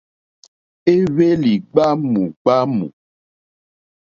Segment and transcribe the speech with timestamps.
[0.93, 2.85] Éhwélì ɡbwámù ɡbwámù.